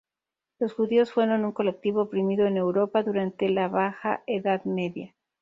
Los 0.57 0.73
judíos 0.73 1.11
fueron 1.11 1.45
un 1.45 1.51
colectivo 1.51 2.01
oprimido 2.01 2.47
en 2.47 2.57
Europa 2.57 3.03
durante 3.03 3.49
la 3.49 3.67
Baja 3.67 4.23
Edad 4.25 4.63
Media. 4.65 5.13